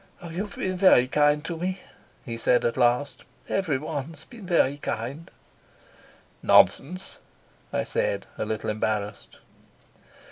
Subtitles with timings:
[0.27, 1.79] "You've been very kind to me,"
[2.25, 3.23] he said at last.
[3.47, 5.29] "Everyone's been very kind."
[6.41, 7.19] "Nonsense,"
[7.71, 9.37] I said, a little embarrassed.